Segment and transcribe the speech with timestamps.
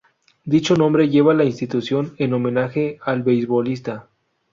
[0.45, 4.09] Dicho nombre lleva la institución en homenaje al beisbolista.